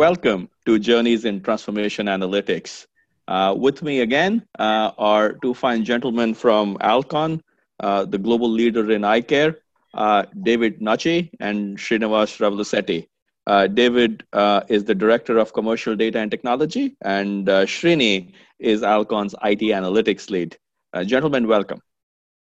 welcome 0.00 0.48
to 0.64 0.78
Journeys 0.78 1.26
in 1.26 1.42
Transformation 1.42 2.06
Analytics. 2.06 2.86
Uh, 3.28 3.54
with 3.54 3.82
me 3.82 4.00
again 4.00 4.42
uh, 4.58 4.92
are 4.96 5.34
two 5.42 5.52
fine 5.52 5.84
gentlemen 5.84 6.32
from 6.32 6.78
Alcon, 6.80 7.42
uh, 7.80 8.06
the 8.06 8.16
global 8.16 8.48
leader 8.48 8.90
in 8.92 9.04
eye 9.04 9.20
care, 9.20 9.58
uh, 9.92 10.24
David 10.42 10.80
Nucci 10.80 11.28
and 11.38 11.76
Srinivas 11.76 12.38
Ravlusetti. 12.40 13.08
Uh, 13.46 13.66
David 13.66 14.24
uh, 14.32 14.62
is 14.68 14.84
the 14.84 14.94
Director 14.94 15.36
of 15.36 15.52
Commercial 15.52 15.94
Data 15.94 16.18
and 16.18 16.30
Technology, 16.30 16.96
and 17.02 17.46
Srini 17.74 18.32
is 18.58 18.82
Alcon's 18.82 19.34
IT 19.44 19.60
Analytics 19.60 20.30
Lead. 20.30 20.56
gentlemen, 21.04 21.46
welcome. 21.46 21.82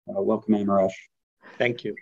welcome, 0.06 0.54
Amaresh. 0.54 0.98
Thank 1.58 1.84
you 1.84 1.94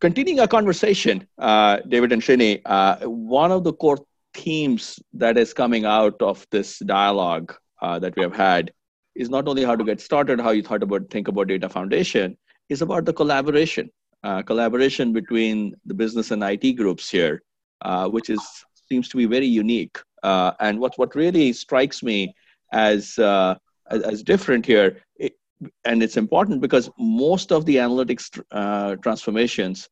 continuing 0.00 0.40
our 0.40 0.48
conversation, 0.48 1.26
uh, 1.38 1.78
David 1.88 2.12
and 2.12 2.22
Srini, 2.22 2.60
uh, 2.64 2.96
one 3.06 3.50
of 3.50 3.64
the 3.64 3.72
core 3.72 3.98
themes 4.34 4.98
that 5.12 5.36
is 5.36 5.52
coming 5.52 5.84
out 5.84 6.20
of 6.20 6.46
this 6.50 6.78
dialogue 6.80 7.54
uh, 7.80 7.98
that 7.98 8.16
we 8.16 8.22
have 8.22 8.34
had 8.34 8.72
is 9.14 9.28
not 9.28 9.46
only 9.46 9.64
how 9.64 9.76
to 9.76 9.84
get 9.84 10.00
started, 10.00 10.40
how 10.40 10.50
you 10.50 10.62
thought 10.62 10.82
about 10.82 11.10
think 11.10 11.28
about 11.28 11.48
data 11.48 11.68
foundation, 11.68 12.36
is 12.68 12.80
about 12.80 13.04
the 13.04 13.12
collaboration, 13.12 13.90
uh, 14.24 14.42
collaboration 14.42 15.12
between 15.12 15.74
the 15.84 15.94
business 15.94 16.30
and 16.30 16.42
IT 16.42 16.72
groups 16.72 17.10
here, 17.10 17.42
uh, 17.82 18.08
which 18.08 18.30
is 18.30 18.40
seems 18.88 19.08
to 19.08 19.16
be 19.16 19.26
very 19.26 19.46
unique. 19.46 19.98
Uh, 20.22 20.52
and 20.60 20.78
what 20.78 20.96
what 20.96 21.14
really 21.14 21.52
strikes 21.52 22.02
me 22.02 22.34
as 22.72 23.18
as, 23.18 24.02
as 24.02 24.22
different 24.22 24.64
here 24.64 25.02
and 25.84 26.02
it's 26.02 26.16
important 26.16 26.60
because 26.60 26.90
most 26.98 27.52
of 27.52 27.66
the 27.66 27.76
analytics 27.76 28.40
uh, 28.50 28.96
transformations 28.96 29.88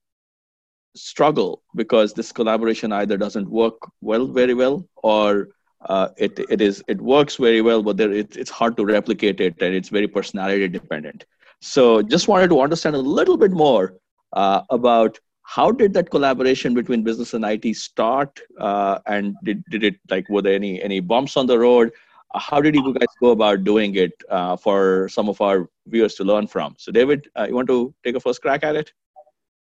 struggle 0.97 1.63
because 1.75 2.13
this 2.13 2.33
collaboration 2.33 2.93
either 2.93 3.17
doesn't 3.17 3.49
work 3.49 3.75
well 4.01 4.27
very 4.27 4.55
well 4.55 4.85
or 4.97 5.49
uh, 5.87 6.09
it, 6.17 6.39
it 6.51 6.61
is 6.61 6.83
it 6.89 7.01
works 7.01 7.37
very 7.37 7.63
well 7.63 7.83
but 7.83 7.97
there 7.97 8.13
it, 8.13 8.37
it's 8.37 8.51
hard 8.51 8.77
to 8.77 8.85
replicate 8.85 9.41
it 9.41 9.55
and 9.63 9.75
it's 9.75 9.89
very 9.89 10.09
personality 10.09 10.69
dependent. 10.69 11.25
So 11.61 12.03
just 12.03 12.29
wanted 12.29 12.49
to 12.51 12.61
understand 12.61 12.97
a 12.97 13.01
little 13.01 13.37
bit 13.37 13.53
more 13.53 13.95
uh, 14.33 14.63
about 14.71 15.19
how 15.43 15.71
did 15.71 15.93
that 15.95 16.11
collaboration 16.11 16.75
between 16.75 17.03
business 17.03 17.35
and 17.35 17.45
it 17.45 17.75
start 17.75 18.41
uh, 18.61 18.99
and 19.07 19.35
did, 19.43 19.65
did 19.71 19.83
it 19.83 19.97
like 20.09 20.29
were 20.29 20.43
there 20.43 20.55
any 20.55 20.83
any 20.83 21.01
bumps 21.01 21.37
on 21.37 21.47
the 21.47 21.59
road 21.59 21.91
how 22.35 22.61
did 22.61 22.75
you 22.75 22.95
guys 22.95 23.09
go 23.21 23.31
about 23.31 23.65
doing 23.65 23.95
it 23.97 24.13
uh, 24.29 24.57
for 24.57 25.09
some 25.09 25.29
of 25.29 25.41
our 25.41 25.69
viewers 25.87 26.15
to 26.17 26.25
learn 26.25 26.47
from? 26.47 26.75
So, 26.79 26.93
David, 26.93 27.29
uh, 27.37 27.47
you 27.49 27.55
want 27.55 27.69
to 27.69 27.95
take 28.05 28.15
a 28.15 28.21
first 28.21 28.41
crack 28.41 28.63
at 28.63 28.77
it? 28.77 28.93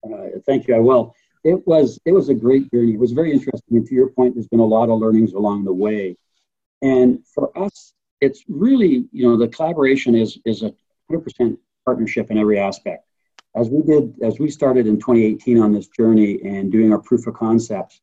Uh, 0.05 0.39
thank 0.47 0.69
you. 0.69 0.77
I 0.77 0.79
will. 0.79 1.15
It 1.43 1.67
was 1.67 1.99
it 2.05 2.13
was 2.13 2.29
a 2.29 2.35
great 2.35 2.71
journey. 2.71 2.95
It 2.95 3.01
was 3.01 3.13
very 3.13 3.33
interesting. 3.33 3.77
And 3.77 3.87
to 3.87 3.95
your 3.95 4.11
point, 4.11 4.35
there's 4.35 4.49
been 4.49 4.61
a 4.61 4.65
lot 4.65 4.89
of 4.89 4.99
learnings 4.99 5.33
along 5.33 5.65
the 5.65 5.73
way. 5.73 6.17
And 6.83 7.27
for 7.27 7.57
us, 7.59 7.93
it's 8.21 8.45
really 8.49 9.09
you 9.13 9.27
know 9.27 9.37
the 9.37 9.49
collaboration 9.49 10.15
is 10.15 10.39
is 10.45 10.63
a 10.63 10.73
100% 11.11 11.57
partnership 11.85 12.31
in 12.31 12.39
every 12.39 12.59
aspect. 12.59 13.07
As 13.57 13.69
we 13.69 13.83
did, 13.83 14.15
as 14.23 14.39
we 14.39 14.49
started 14.49 14.87
in 14.87 14.97
2018 14.97 15.59
on 15.59 15.73
this 15.73 15.89
journey 15.89 16.41
and 16.45 16.71
doing 16.71 16.93
our 16.93 17.01
proof 17.01 17.27
of 17.27 17.35
concepts, 17.35 18.01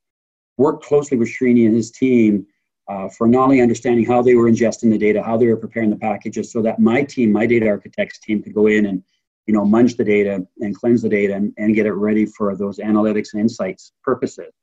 worked 0.57 0.83
closely 0.83 1.15
with 1.15 1.29
Srini 1.29 1.65
and 1.65 1.75
his 1.75 1.91
team 1.91 2.45
uh, 2.89 3.09
for 3.09 3.27
not 3.27 3.43
only 3.43 3.61
understanding 3.61 4.05
how 4.05 4.21
they 4.21 4.35
were 4.35 4.49
ingesting 4.49 4.89
the 4.89 4.97
data, 4.97 5.21
how 5.21 5.37
they 5.37 5.47
were 5.47 5.57
preparing 5.57 5.89
the 5.89 5.95
packages, 5.97 6.51
so 6.51 6.61
that 6.61 6.79
my 6.79 7.03
team, 7.03 7.31
my 7.31 7.45
data 7.45 7.67
architects 7.67 8.19
team, 8.19 8.41
could 8.41 8.53
go 8.53 8.67
in 8.67 8.85
and 8.85 9.03
you 9.45 9.53
know 9.53 9.63
munge 9.63 9.97
the 9.97 10.03
data 10.03 10.45
and 10.59 10.75
cleanse 10.75 11.01
the 11.01 11.09
data 11.09 11.33
and, 11.33 11.53
and 11.57 11.75
get 11.75 11.85
it 11.85 11.93
ready 11.93 12.25
for 12.25 12.55
those 12.55 12.77
analytics 12.77 13.33
and 13.33 13.41
insights 13.41 13.91
purposes. 14.03 14.53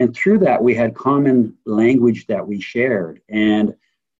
And 0.00 0.16
through 0.16 0.38
that, 0.38 0.62
we 0.62 0.74
had 0.74 0.94
common 0.94 1.56
language 1.66 2.26
that 2.26 2.46
we 2.46 2.60
shared. 2.60 3.20
And 3.28 3.74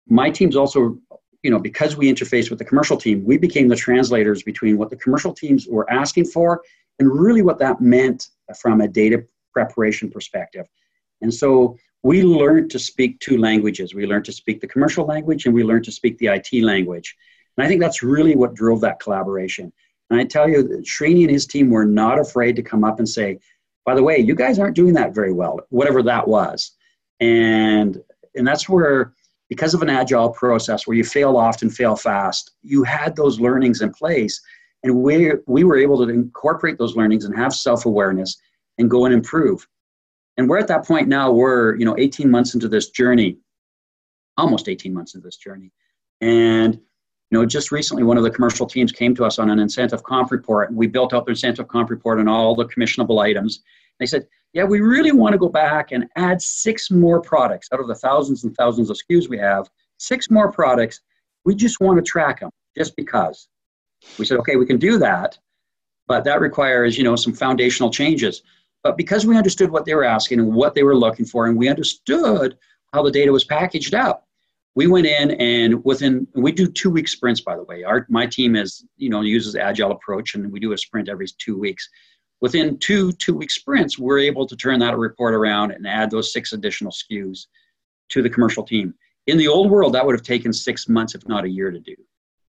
my 0.06 0.30
team's 0.30 0.54
also, 0.54 0.98
you 1.42 1.50
know, 1.50 1.58
because 1.58 1.96
we 1.96 2.12
interfaced 2.12 2.50
with 2.50 2.58
the 2.58 2.66
commercial 2.66 2.98
team, 2.98 3.24
we 3.24 3.38
became 3.38 3.68
the 3.68 3.76
translators 3.76 4.42
between 4.42 4.76
what 4.76 4.90
the 4.90 4.96
commercial 4.96 5.32
teams 5.32 5.66
were 5.66 5.90
asking 5.90 6.26
for 6.26 6.60
and 6.98 7.10
really 7.10 7.40
what 7.40 7.58
that 7.60 7.80
meant 7.80 8.28
from 8.60 8.82
a 8.82 8.88
data 8.88 9.24
preparation 9.54 10.10
perspective. 10.10 10.66
And 11.22 11.32
so 11.32 11.76
we 12.02 12.22
learned 12.22 12.70
to 12.70 12.78
speak 12.78 13.20
two 13.20 13.38
languages. 13.38 13.94
We 13.94 14.06
learned 14.06 14.24
to 14.26 14.32
speak 14.32 14.60
the 14.60 14.66
commercial 14.66 15.04
language 15.04 15.46
and 15.46 15.54
we 15.54 15.64
learned 15.64 15.84
to 15.84 15.92
speak 15.92 16.18
the 16.18 16.28
IT 16.28 16.62
language. 16.62 17.16
And 17.56 17.64
I 17.64 17.68
think 17.68 17.80
that's 17.80 18.02
really 18.02 18.36
what 18.36 18.54
drove 18.54 18.80
that 18.80 19.00
collaboration. 19.00 19.72
And 20.08 20.18
I 20.18 20.24
tell 20.24 20.48
you, 20.48 20.64
Srini 20.82 21.22
and 21.22 21.30
his 21.30 21.46
team 21.46 21.70
were 21.70 21.84
not 21.84 22.18
afraid 22.18 22.56
to 22.56 22.62
come 22.62 22.84
up 22.84 22.98
and 22.98 23.08
say, 23.08 23.38
by 23.84 23.94
the 23.94 24.02
way, 24.02 24.18
you 24.18 24.34
guys 24.34 24.58
aren't 24.58 24.76
doing 24.76 24.94
that 24.94 25.14
very 25.14 25.32
well, 25.32 25.60
whatever 25.70 26.02
that 26.02 26.26
was. 26.26 26.72
And 27.20 28.00
and 28.34 28.46
that's 28.46 28.68
where, 28.68 29.12
because 29.48 29.74
of 29.74 29.82
an 29.82 29.90
agile 29.90 30.30
process 30.30 30.86
where 30.86 30.96
you 30.96 31.04
fail 31.04 31.36
often, 31.36 31.68
fail 31.68 31.96
fast, 31.96 32.52
you 32.62 32.84
had 32.84 33.16
those 33.16 33.40
learnings 33.40 33.82
in 33.82 33.92
place. 33.92 34.40
And 34.84 35.02
we, 35.02 35.32
we 35.46 35.64
were 35.64 35.76
able 35.76 35.98
to 35.98 36.12
incorporate 36.12 36.78
those 36.78 36.96
learnings 36.96 37.24
and 37.24 37.36
have 37.36 37.52
self-awareness 37.52 38.40
and 38.78 38.88
go 38.88 39.04
and 39.04 39.12
improve 39.12 39.66
and 40.40 40.48
we're 40.48 40.58
at 40.58 40.68
that 40.68 40.86
point 40.86 41.06
now 41.06 41.30
we're 41.30 41.76
you 41.76 41.84
know 41.84 41.94
18 41.98 42.30
months 42.30 42.54
into 42.54 42.66
this 42.66 42.88
journey 42.88 43.36
almost 44.38 44.68
18 44.68 44.92
months 44.92 45.14
into 45.14 45.26
this 45.26 45.36
journey 45.36 45.70
and 46.22 46.74
you 46.74 47.38
know 47.38 47.44
just 47.44 47.70
recently 47.70 48.02
one 48.02 48.16
of 48.16 48.24
the 48.24 48.30
commercial 48.30 48.66
teams 48.66 48.90
came 48.90 49.14
to 49.14 49.24
us 49.24 49.38
on 49.38 49.50
an 49.50 49.58
incentive 49.58 50.02
comp 50.02 50.30
report 50.30 50.70
and 50.70 50.78
we 50.78 50.86
built 50.86 51.12
out 51.12 51.26
the 51.26 51.30
incentive 51.30 51.68
comp 51.68 51.90
report 51.90 52.18
on 52.18 52.26
all 52.26 52.54
the 52.54 52.64
commissionable 52.64 53.22
items. 53.22 53.60
They 53.98 54.06
said 54.06 54.26
yeah 54.54 54.64
we 54.64 54.80
really 54.80 55.12
want 55.12 55.34
to 55.34 55.38
go 55.38 55.50
back 55.50 55.92
and 55.92 56.08
add 56.16 56.40
six 56.40 56.90
more 56.90 57.20
products 57.20 57.68
out 57.70 57.80
of 57.80 57.86
the 57.86 57.94
thousands 57.94 58.42
and 58.42 58.56
thousands 58.56 58.88
of 58.88 58.96
skus 58.96 59.28
we 59.28 59.36
have 59.38 59.68
six 59.98 60.30
more 60.30 60.50
products. 60.50 61.00
We 61.44 61.54
just 61.54 61.80
want 61.80 61.98
to 61.98 62.10
track 62.10 62.40
them 62.40 62.50
just 62.76 62.96
because. 62.96 63.48
We 64.18 64.24
said 64.24 64.38
okay 64.38 64.56
we 64.56 64.64
can 64.64 64.78
do 64.78 64.96
that 64.98 65.38
but 66.08 66.24
that 66.24 66.40
requires 66.40 66.96
you 66.96 67.04
know 67.04 67.14
some 67.14 67.34
foundational 67.34 67.90
changes 67.90 68.42
but 68.82 68.96
because 68.96 69.26
we 69.26 69.36
understood 69.36 69.70
what 69.70 69.84
they 69.84 69.94
were 69.94 70.04
asking 70.04 70.40
and 70.40 70.54
what 70.54 70.74
they 70.74 70.82
were 70.82 70.96
looking 70.96 71.26
for, 71.26 71.46
and 71.46 71.56
we 71.56 71.68
understood 71.68 72.56
how 72.92 73.02
the 73.02 73.10
data 73.10 73.32
was 73.32 73.44
packaged 73.44 73.94
up, 73.94 74.26
we 74.74 74.86
went 74.86 75.06
in 75.06 75.32
and 75.32 75.84
within 75.84 76.26
we 76.34 76.52
do 76.52 76.66
two 76.66 76.90
week 76.90 77.08
sprints. 77.08 77.40
By 77.40 77.56
the 77.56 77.64
way, 77.64 77.82
our 77.84 78.06
my 78.08 78.26
team 78.26 78.56
is 78.56 78.84
you 78.96 79.10
know 79.10 79.20
uses 79.20 79.56
agile 79.56 79.90
approach, 79.90 80.34
and 80.34 80.50
we 80.50 80.60
do 80.60 80.72
a 80.72 80.78
sprint 80.78 81.08
every 81.08 81.26
two 81.38 81.58
weeks. 81.58 81.88
Within 82.40 82.78
two 82.78 83.12
two 83.12 83.34
week 83.34 83.50
sprints, 83.50 83.98
we're 83.98 84.20
able 84.20 84.46
to 84.46 84.56
turn 84.56 84.78
that 84.80 84.96
report 84.96 85.34
around 85.34 85.72
and 85.72 85.86
add 85.86 86.10
those 86.10 86.32
six 86.32 86.52
additional 86.52 86.92
SKUs 86.92 87.46
to 88.10 88.22
the 88.22 88.30
commercial 88.30 88.62
team. 88.62 88.94
In 89.26 89.36
the 89.36 89.48
old 89.48 89.70
world, 89.70 89.92
that 89.94 90.06
would 90.06 90.14
have 90.14 90.24
taken 90.24 90.52
six 90.52 90.88
months, 90.88 91.14
if 91.14 91.28
not 91.28 91.44
a 91.44 91.48
year, 91.48 91.70
to 91.70 91.78
do. 91.78 91.94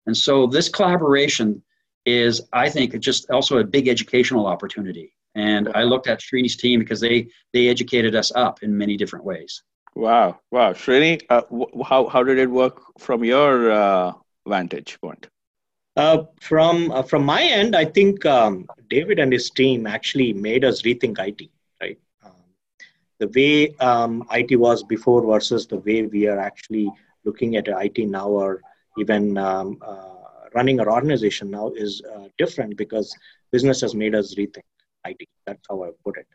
And 0.05 0.15
so 0.15 0.47
this 0.47 0.69
collaboration 0.69 1.61
is, 2.05 2.41
I 2.53 2.69
think, 2.69 2.97
just 2.99 3.29
also 3.29 3.57
a 3.57 3.63
big 3.63 3.87
educational 3.87 4.47
opportunity 4.47 5.13
and 5.35 5.69
I 5.73 5.83
looked 5.83 6.07
at 6.07 6.19
Srini's 6.19 6.55
team 6.55 6.79
because 6.79 6.99
they 6.99 7.27
they 7.53 7.67
educated 7.69 8.15
us 8.15 8.31
up 8.35 8.63
in 8.63 8.77
many 8.77 8.97
different 8.97 9.25
ways. 9.25 9.63
Wow, 9.95 10.39
wow, 10.51 10.71
Srini, 10.73 11.21
uh, 11.29 11.41
how 11.83 12.07
how 12.07 12.23
did 12.23 12.37
it 12.37 12.49
work 12.49 12.81
from 12.97 13.23
your 13.23 13.71
uh, 13.71 14.13
vantage 14.47 14.99
point? 15.01 15.27
Uh, 15.97 16.23
from 16.39 16.91
uh, 16.91 17.03
from 17.03 17.25
my 17.25 17.43
end, 17.43 17.75
I 17.75 17.85
think 17.85 18.25
um, 18.25 18.67
David 18.89 19.19
and 19.19 19.31
his 19.33 19.49
team 19.49 19.85
actually 19.85 20.31
made 20.31 20.63
us 20.63 20.81
rethink 20.83 21.19
IT. 21.19 21.49
Right, 21.81 21.99
um, 22.23 22.31
the 23.19 23.27
way 23.27 23.75
um, 23.79 24.23
IT 24.31 24.57
was 24.57 24.83
before 24.83 25.25
versus 25.25 25.67
the 25.67 25.77
way 25.77 26.03
we 26.03 26.27
are 26.27 26.39
actually 26.39 26.89
looking 27.25 27.57
at 27.57 27.67
IT 27.67 27.97
now, 28.07 28.29
or 28.29 28.61
even 28.97 29.37
um, 29.37 29.77
uh, 29.81 30.47
running 30.55 30.79
our 30.79 30.89
organization 30.89 31.51
now, 31.51 31.69
is 31.75 32.01
uh, 32.15 32.27
different 32.37 32.77
because 32.77 33.13
business 33.51 33.81
has 33.81 33.93
made 33.93 34.15
us 34.15 34.35
rethink. 34.35 34.63
IT. 35.06 35.28
That's 35.45 35.62
how 35.69 35.84
I 35.84 35.89
put 36.03 36.17
it. 36.17 36.28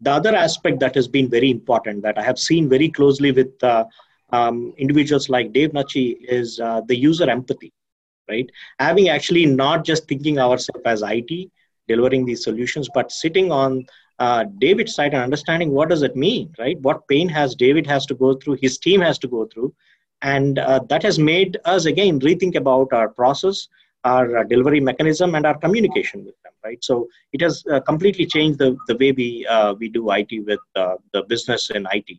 The 0.00 0.12
other 0.12 0.34
aspect 0.34 0.80
that 0.80 0.94
has 0.94 1.08
been 1.08 1.28
very 1.28 1.50
important 1.50 2.02
that 2.02 2.18
I 2.18 2.22
have 2.22 2.38
seen 2.38 2.68
very 2.68 2.88
closely 2.88 3.32
with 3.32 3.62
uh, 3.62 3.84
um, 4.32 4.72
individuals 4.78 5.28
like 5.28 5.52
Dave 5.52 5.70
Nucci 5.70 6.16
is 6.22 6.58
uh, 6.60 6.80
the 6.86 6.96
user 6.96 7.28
empathy, 7.28 7.72
right? 8.28 8.48
Having 8.78 9.08
actually 9.08 9.46
not 9.46 9.84
just 9.84 10.08
thinking 10.08 10.38
ourselves 10.38 10.82
as 10.86 11.02
IT, 11.04 11.50
delivering 11.88 12.24
these 12.24 12.44
solutions, 12.44 12.88
but 12.94 13.12
sitting 13.12 13.50
on 13.52 13.84
uh, 14.20 14.44
David's 14.58 14.94
side 14.94 15.12
and 15.14 15.22
understanding 15.22 15.70
what 15.70 15.88
does 15.88 16.02
it 16.02 16.14
mean, 16.14 16.54
right? 16.58 16.78
What 16.80 17.06
pain 17.08 17.28
has 17.28 17.54
David 17.54 17.86
has 17.86 18.06
to 18.06 18.14
go 18.14 18.34
through, 18.34 18.58
his 18.60 18.78
team 18.78 19.00
has 19.00 19.18
to 19.20 19.28
go 19.28 19.46
through, 19.46 19.74
and 20.22 20.58
uh, 20.58 20.80
that 20.88 21.02
has 21.02 21.18
made 21.18 21.58
us 21.64 21.86
again 21.86 22.20
rethink 22.20 22.54
about 22.54 22.92
our 22.92 23.08
process, 23.08 23.68
our 24.04 24.38
uh, 24.38 24.44
delivery 24.44 24.80
mechanism, 24.80 25.34
and 25.34 25.46
our 25.46 25.58
communication 25.58 26.24
with 26.24 26.34
them 26.42 26.50
right? 26.64 26.82
So 26.82 27.08
it 27.32 27.40
has 27.40 27.64
uh, 27.72 27.80
completely 27.80 28.26
changed 28.26 28.58
the, 28.58 28.76
the 28.86 28.96
way 28.96 29.12
we, 29.12 29.46
uh, 29.46 29.74
we 29.74 29.88
do 29.88 30.10
IT 30.10 30.46
with 30.46 30.60
uh, 30.76 30.96
the 31.12 31.22
business 31.22 31.70
in 31.70 31.86
IT. 31.92 32.18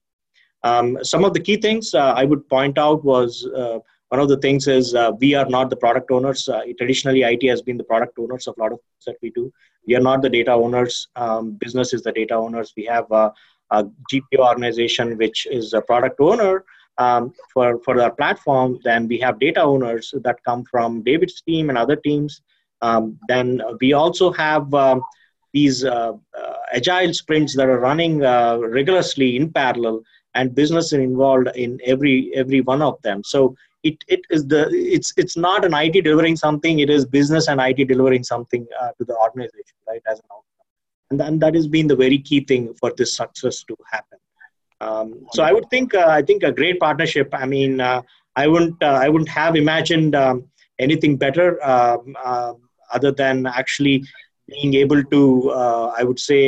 Um, 0.64 0.98
some 1.04 1.24
of 1.24 1.34
the 1.34 1.40
key 1.40 1.58
things 1.58 1.94
uh, 1.94 2.14
I 2.16 2.24
would 2.26 2.48
point 2.48 2.78
out 2.78 3.04
was 3.04 3.48
uh, 3.56 3.80
one 4.10 4.20
of 4.20 4.30
the 4.30 4.38
things 4.38 4.68
is 4.68 4.96
we 5.20 5.34
are 5.36 5.46
not 5.48 5.70
the 5.70 5.76
product 5.76 6.12
owners. 6.12 6.48
traditionally, 6.78 7.24
IT 7.24 7.48
has 7.48 7.62
been 7.62 7.78
the 7.78 7.84
product 7.84 8.20
owners 8.20 8.46
of 8.48 8.56
a 8.58 8.62
lot 8.62 8.74
of 8.74 8.80
things 8.80 9.06
that 9.08 9.16
we 9.22 9.32
do. 9.32 9.52
We 9.88 9.96
are 9.96 10.02
not 10.02 10.22
the 10.22 10.30
data 10.30 10.52
owners. 10.52 11.08
Um, 11.16 11.52
business 11.54 11.94
is 11.94 12.04
the 12.04 12.12
data 12.12 12.36
owners. 12.36 12.74
We 12.76 12.86
have 12.86 13.10
a 13.12 13.32
GPO 13.72 14.40
organization, 14.40 15.18
which 15.18 15.48
is 15.50 15.74
a 15.74 15.82
product 15.82 16.20
owner 16.20 16.66
um, 17.02 17.34
for, 17.54 17.80
for 17.86 17.94
our 18.02 18.14
platform. 18.22 18.80
Then 18.84 19.08
we 19.08 19.18
have 19.20 19.40
data 19.40 19.62
owners 19.62 20.14
that 20.26 20.44
come 20.44 20.64
from 20.72 21.04
David's 21.04 21.42
team 21.42 21.70
and 21.70 21.78
other 21.78 21.96
teams. 21.96 22.42
Um, 22.82 23.20
then 23.28 23.62
we 23.80 23.94
also 23.94 24.32
have 24.34 24.74
um, 24.74 25.04
these 25.54 25.84
uh, 25.84 26.14
uh, 26.38 26.54
agile 26.74 27.14
sprints 27.14 27.56
that 27.56 27.70
are 27.70 27.80
running 27.80 28.24
uh, 28.24 28.58
rigorously 28.58 29.36
in 29.36 29.52
parallel 29.52 30.02
and 30.36 30.56
business 30.56 30.94
is 30.94 31.00
involved 31.00 31.50
in 31.56 31.80
every 31.86 32.32
every 32.34 32.62
one 32.62 32.82
of 32.82 33.02
them 33.02 33.22
so 33.24 33.56
it, 33.84 33.98
it 34.08 34.22
is 34.30 34.48
the 34.48 34.70
it's 34.72 35.14
it's 35.18 35.36
not 35.36 35.66
an 35.66 35.74
it 35.74 36.04
delivering 36.04 36.36
something 36.36 36.80
it 36.80 36.90
is 36.90 37.06
business 37.06 37.48
and 37.50 37.60
it 37.62 37.88
delivering 37.88 38.24
something 38.24 38.66
uh, 38.82 38.92
to 38.98 39.04
the 39.04 39.18
organization 39.18 39.78
right 39.88 40.02
as 40.12 40.20
an 40.20 40.26
outcome 40.32 40.68
and, 41.10 41.20
then 41.20 41.40
that 41.40 41.56
has 41.56 41.68
been 41.68 41.88
the 41.88 41.96
very 41.96 42.18
key 42.18 42.42
thing 42.52 42.74
for 42.80 42.94
this 42.98 43.16
success 43.16 43.64
to 43.64 43.76
happen 43.92 44.18
um, 44.86 45.08
so 45.34 45.44
i 45.44 45.52
would 45.56 45.68
think 45.74 45.94
uh, 46.04 46.10
i 46.20 46.22
think 46.22 46.44
a 46.44 46.52
great 46.60 46.80
partnership 46.86 47.30
i 47.34 47.46
mean 47.46 47.80
uh, 47.90 48.02
i 48.36 48.48
wouldn't 48.48 48.82
uh, 48.90 49.00
i 49.06 49.08
wouldn't 49.10 49.36
have 49.42 49.56
imagined 49.56 50.16
um, 50.24 50.44
anything 50.86 51.16
better 51.26 51.48
um, 51.74 52.16
uh, 52.32 52.54
other 52.96 53.12
than 53.22 53.46
actually 53.62 53.98
being 54.54 54.74
able 54.84 55.02
to 55.16 55.22
uh, 55.62 55.88
i 56.00 56.04
would 56.04 56.22
say 56.30 56.42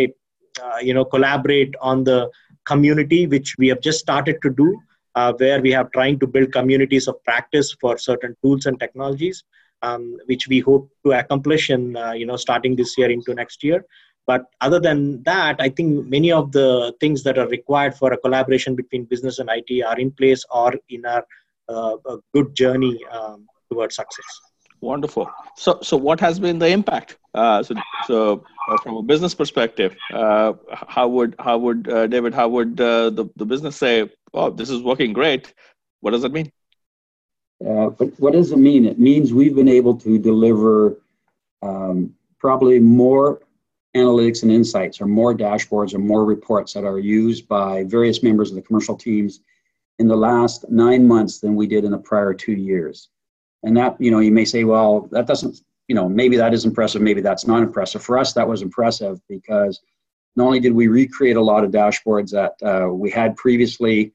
you 0.88 0.94
know 0.94 1.03
collaborate 1.03 1.74
on 1.81 2.03
the 2.03 2.19
community, 2.65 3.27
which 3.27 3.56
we 3.57 3.68
have 3.68 3.81
just 3.81 4.00
started 4.00 4.41
to 4.41 4.50
do, 4.50 4.77
uh, 5.15 5.33
where 5.38 5.62
we 5.62 5.71
have 5.71 5.91
trying 5.91 6.19
to 6.19 6.27
build 6.27 6.51
communities 6.51 7.07
of 7.07 7.24
practice 7.24 7.75
for 7.80 7.97
certain 7.97 8.35
tools 8.44 8.65
and 8.65 8.80
technologies, 8.80 9.44
um, 9.81 10.18
which 10.25 10.47
we 10.47 10.59
hope 10.59 10.89
to 11.06 11.12
accomplish 11.12 11.69
in 11.69 11.95
uh, 11.95 12.12
you 12.12 12.25
know 12.25 12.35
starting 12.35 12.75
this 12.75 12.97
year 12.97 13.09
into 13.09 13.33
next 13.33 13.63
year. 13.63 13.85
But 14.25 14.46
other 14.62 14.80
than 14.80 15.22
that, 15.24 15.58
I 15.60 15.70
think 15.70 16.08
many 16.08 16.31
of 16.31 16.52
the 16.52 16.96
things 17.00 17.24
that 17.24 17.38
are 17.38 17.48
required 17.48 17.96
for 17.96 18.14
a 18.14 18.18
collaboration 18.18 18.75
between 18.75 19.06
business 19.06 19.40
and 19.40 19.50
IT 19.52 19.84
are 19.84 20.00
in 20.00 20.12
place 20.12 20.46
or 20.50 20.74
in 20.90 21.06
our 21.06 21.25
uh, 21.70 21.98
a 22.08 22.18
good 22.34 22.56
journey 22.56 23.00
um, 23.12 23.48
towards 23.72 23.96
success. 23.96 24.25
Wonderful. 24.81 25.30
So, 25.56 25.80
so 25.81 25.96
what 25.96 26.20
has 26.20 26.40
been 26.40 26.60
the 26.60 26.68
impact? 26.68 27.18
Uh, 27.34 27.64
so, 27.64 27.75
so 28.06 28.46
uh, 28.70 28.78
from 28.84 28.98
a 28.98 29.02
business 29.02 29.34
perspective, 29.34 29.96
uh, 30.14 30.54
how 30.72 31.08
would 31.08 31.36
how 31.40 31.58
would 31.58 31.90
uh, 31.90 32.08
David? 32.08 32.34
How 32.34 32.50
would 32.50 32.80
uh, 32.81 33.10
the 33.10 33.30
the 33.38 33.46
business 33.46 33.78
say, 33.78 34.10
"Oh, 34.34 34.50
this 34.50 34.69
is 34.69 34.81
working 34.81 35.14
great"? 35.14 35.54
What 36.02 36.12
does 36.12 36.24
that 36.24 36.34
mean? 36.34 36.52
Uh, 37.66 37.90
but 37.90 38.08
what 38.19 38.34
does 38.34 38.52
it 38.52 38.58
mean? 38.58 38.86
It 38.86 39.00
means 39.00 39.34
we've 39.34 39.56
been 39.56 39.69
able 39.69 39.96
to 40.00 40.19
deliver 40.19 41.00
um, 41.62 42.14
probably 42.40 42.78
more 42.80 43.40
analytics 43.95 44.44
and 44.44 44.51
insights, 44.51 45.00
or 45.00 45.06
more 45.06 45.36
dashboards, 45.36 45.94
or 45.94 46.00
more 46.00 46.25
reports 46.25 46.74
that 46.74 46.84
are 46.84 47.00
used 47.00 47.48
by 47.48 47.84
various 47.84 48.24
members 48.24 48.50
of 48.50 48.56
the 48.56 48.62
commercial 48.62 48.95
teams 48.95 49.42
in 50.00 50.07
the 50.07 50.16
last 50.16 50.66
nine 50.69 51.07
months 51.07 51.40
than 51.40 51.56
we 51.56 51.68
did 51.68 51.86
in 51.86 51.92
the 51.92 51.98
prior 51.98 52.34
two 52.34 52.54
years. 52.54 53.10
And 53.63 53.78
that, 53.78 54.00
you 54.00 54.12
know, 54.12 54.19
you 54.19 54.31
may 54.31 54.45
say, 54.45 54.63
well, 54.63 55.07
that 55.12 55.28
doesn't, 55.28 55.62
you 55.88 55.95
know, 55.95 56.10
maybe 56.10 56.38
that 56.38 56.54
is 56.54 56.66
impressive, 56.66 57.01
maybe 57.01 57.22
that's 57.22 57.48
not 57.48 57.62
impressive. 57.62 58.04
For 58.04 58.18
us, 58.18 58.34
that 58.34 58.48
was 58.48 58.62
impressive 58.62 59.19
because 59.30 59.80
not 60.36 60.45
only 60.45 60.60
did 60.60 60.74
we 60.74 60.88
recreate 60.88 61.38
a 61.38 61.42
lot 61.42 61.63
of 61.63 61.72
dashboards 61.72 62.31
that 62.31 62.56
uh, 62.68 62.92
we 62.92 63.12
had 63.12 63.36
previously 63.36 64.13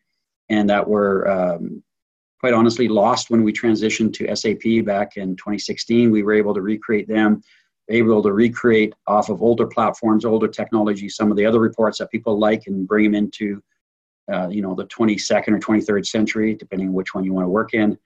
and 0.48 0.68
that 0.68 0.86
were 0.86 1.28
um, 1.30 1.82
quite 2.40 2.54
honestly 2.54 2.88
lost 2.88 3.30
when 3.30 3.42
we 3.42 3.52
transitioned 3.52 4.12
to 4.14 4.34
SAP 4.34 4.84
back 4.84 5.16
in 5.16 5.36
2016, 5.36 6.10
we 6.10 6.22
were 6.22 6.34
able 6.34 6.54
to 6.54 6.62
recreate 6.62 7.08
them, 7.08 7.42
able 7.88 8.22
to 8.22 8.32
recreate 8.32 8.94
off 9.06 9.28
of 9.28 9.42
older 9.42 9.66
platforms, 9.66 10.24
older 10.24 10.48
technology, 10.48 11.08
some 11.08 11.30
of 11.30 11.36
the 11.36 11.46
other 11.46 11.60
reports 11.60 11.98
that 11.98 12.10
people 12.10 12.38
like 12.38 12.66
and 12.66 12.86
bring 12.86 13.04
them 13.04 13.14
into, 13.14 13.62
uh, 14.32 14.48
you 14.48 14.62
know, 14.62 14.74
the 14.74 14.86
22nd 14.86 15.48
or 15.48 15.58
23rd 15.58 16.06
century, 16.06 16.54
depending 16.54 16.88
on 16.88 16.94
which 16.94 17.14
one 17.14 17.24
you 17.24 17.32
want 17.32 17.44
to 17.44 17.50
work 17.50 17.74
in. 17.74 17.96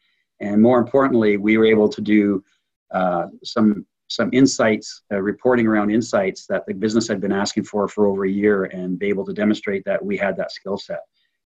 And 0.40 0.60
more 0.60 0.78
importantly, 0.78 1.36
we 1.36 1.56
were 1.56 1.66
able 1.66 1.88
to 1.88 2.00
do 2.00 2.44
uh, 2.92 3.26
some 3.44 3.86
some 4.08 4.28
insights, 4.34 5.04
uh, 5.10 5.22
reporting 5.22 5.66
around 5.66 5.90
insights 5.90 6.46
that 6.46 6.66
the 6.66 6.74
business 6.74 7.08
had 7.08 7.18
been 7.18 7.32
asking 7.32 7.64
for 7.64 7.88
for 7.88 8.06
over 8.06 8.26
a 8.26 8.30
year, 8.30 8.64
and 8.64 8.98
be 8.98 9.08
able 9.08 9.24
to 9.24 9.32
demonstrate 9.32 9.84
that 9.86 10.04
we 10.04 10.16
had 10.16 10.36
that 10.36 10.52
skill 10.52 10.76
set. 10.76 11.00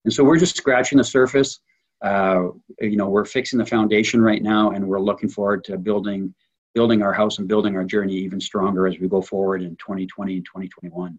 And 0.05 0.13
so 0.13 0.25
we're 0.25 0.39
just 0.39 0.57
scratching 0.57 0.99
the 0.99 1.05
surface. 1.05 1.61
Uh, 2.03 2.49
you 2.81 2.97
know, 2.97 3.09
we're 3.09 3.25
fixing 3.25 3.59
the 3.59 3.67
foundation 3.67 4.21
right 4.21 4.43
now, 4.43 4.71
and 4.71 4.87
we're 4.87 5.01
looking 5.01 5.29
forward 5.29 5.65
to 5.65 5.79
building 5.79 6.35
building 6.75 7.03
our 7.03 7.13
house 7.13 7.39
and 7.39 7.49
building 7.49 7.77
our 7.77 7.85
journey 7.85 8.15
even 8.15 8.41
stronger 8.41 8.87
as 8.87 8.99
we 8.99 9.09
go 9.09 9.21
forward 9.21 9.63
in 9.63 9.77
2020 9.77 10.37
and 10.37 10.45
2021. 10.45 11.19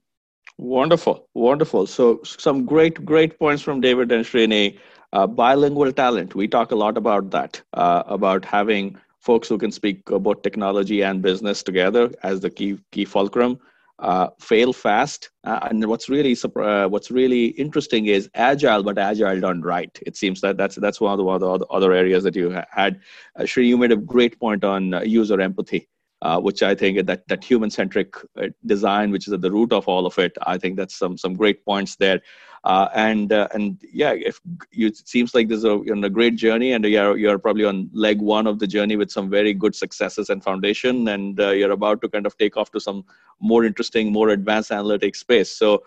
Wonderful, 0.57 1.27
wonderful. 1.33 1.87
So 1.87 2.21
some 2.23 2.65
great, 2.65 3.03
great 3.05 3.39
points 3.39 3.61
from 3.61 3.81
David 3.81 4.11
and 4.11 4.25
Srini. 4.25 4.77
Uh, 5.13 5.27
bilingual 5.27 5.91
talent, 5.91 6.35
we 6.35 6.47
talk 6.47 6.71
a 6.71 6.75
lot 6.75 6.97
about 6.97 7.31
that, 7.31 7.61
uh, 7.73 8.03
about 8.05 8.45
having 8.45 8.95
folks 9.19 9.49
who 9.49 9.57
can 9.57 9.71
speak 9.71 10.09
about 10.09 10.41
technology 10.41 11.03
and 11.03 11.21
business 11.21 11.61
together 11.63 12.11
as 12.23 12.39
the 12.39 12.49
key 12.49 12.77
key 12.91 13.05
fulcrum. 13.05 13.59
Uh, 13.99 14.29
fail 14.39 14.73
fast, 14.73 15.29
uh, 15.43 15.59
and 15.69 15.85
what's 15.85 16.09
really 16.09 16.35
uh, 16.55 16.87
what's 16.87 17.11
really 17.11 17.47
interesting 17.49 18.07
is 18.07 18.29
agile, 18.33 18.81
but 18.81 18.97
agile 18.97 19.39
done 19.39 19.61
right. 19.61 19.99
It 20.07 20.17
seems 20.17 20.41
that 20.41 20.57
that's 20.57 20.75
that's 20.75 20.99
one 20.99 21.11
of 21.11 21.17
the, 21.17 21.23
one 21.23 21.41
of 21.43 21.59
the 21.59 21.67
other 21.67 21.93
areas 21.93 22.23
that 22.23 22.35
you 22.35 22.49
had. 22.71 22.99
Uh, 23.35 23.45
Shri, 23.45 23.67
you 23.67 23.77
made 23.77 23.91
a 23.91 23.97
great 23.97 24.39
point 24.39 24.63
on 24.63 24.95
uh, 24.95 25.01
user 25.01 25.39
empathy. 25.39 25.87
Uh, 26.23 26.39
which 26.39 26.61
I 26.61 26.75
think 26.75 27.07
that 27.07 27.27
that 27.29 27.43
human 27.43 27.71
centric 27.71 28.13
uh, 28.37 28.49
design, 28.67 29.09
which 29.09 29.25
is 29.27 29.33
at 29.33 29.41
the 29.41 29.49
root 29.49 29.73
of 29.73 29.87
all 29.87 30.05
of 30.05 30.19
it, 30.19 30.37
I 30.45 30.59
think 30.59 30.77
that's 30.77 30.95
some 30.95 31.17
some 31.17 31.33
great 31.33 31.65
points 31.65 31.95
there. 31.95 32.21
Uh, 32.63 32.89
and 32.93 33.33
uh, 33.33 33.47
and 33.55 33.81
yeah, 33.91 34.13
if 34.13 34.39
you, 34.71 34.85
it 34.85 34.97
seems 35.07 35.33
like 35.33 35.47
there's 35.47 35.63
a, 35.63 35.81
you're 35.83 35.95
on 35.95 36.03
a 36.03 36.11
great 36.11 36.35
journey, 36.35 36.73
and 36.73 36.85
you're 36.85 37.17
you're 37.17 37.39
probably 37.39 37.65
on 37.65 37.89
leg 37.91 38.21
one 38.21 38.45
of 38.45 38.59
the 38.59 38.67
journey 38.67 38.95
with 38.95 39.09
some 39.09 39.31
very 39.31 39.51
good 39.51 39.73
successes 39.73 40.29
and 40.29 40.43
foundation, 40.43 41.07
and 41.07 41.39
uh, 41.39 41.49
you're 41.49 41.71
about 41.71 42.01
to 42.01 42.07
kind 42.07 42.27
of 42.27 42.37
take 42.37 42.55
off 42.55 42.69
to 42.69 42.79
some 42.79 43.03
more 43.39 43.65
interesting, 43.65 44.11
more 44.11 44.29
advanced 44.29 44.69
analytics 44.69 45.15
space. 45.15 45.51
So. 45.51 45.83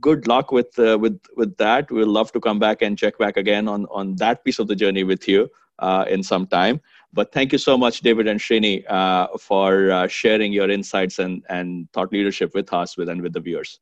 Good 0.00 0.26
luck 0.26 0.50
with 0.50 0.76
with 0.76 1.18
with 1.36 1.56
that. 1.56 1.90
We'll 1.90 2.08
love 2.08 2.32
to 2.32 2.40
come 2.40 2.58
back 2.58 2.82
and 2.82 2.98
check 2.98 3.16
back 3.16 3.36
again 3.36 3.68
on 3.68 3.86
on 3.86 4.16
that 4.16 4.44
piece 4.44 4.58
of 4.58 4.66
the 4.66 4.74
journey 4.74 5.04
with 5.04 5.28
you 5.28 5.48
in 6.08 6.24
some 6.24 6.48
time. 6.48 6.80
But 7.16 7.32
thank 7.32 7.50
you 7.50 7.58
so 7.58 7.78
much, 7.78 8.02
David 8.02 8.28
and 8.28 8.38
Srini, 8.38 8.84
uh, 8.90 9.28
for 9.38 9.90
uh, 9.90 10.06
sharing 10.06 10.52
your 10.52 10.70
insights 10.70 11.18
and 11.18 11.42
and 11.48 11.90
thought 11.94 12.12
leadership 12.12 12.54
with 12.54 12.70
us 12.74 12.98
with 12.98 13.08
and 13.08 13.22
with 13.22 13.32
the 13.32 13.40
viewers. 13.40 13.80